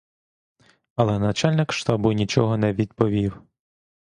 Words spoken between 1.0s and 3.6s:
начальник штабу нічого не відповів.